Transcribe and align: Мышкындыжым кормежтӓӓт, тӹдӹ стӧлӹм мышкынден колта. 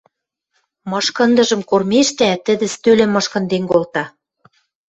Мышкындыжым 0.91 1.61
кормежтӓӓт, 1.69 2.39
тӹдӹ 2.45 2.67
стӧлӹм 2.75 3.09
мышкынден 3.15 3.63
колта. 3.71 4.05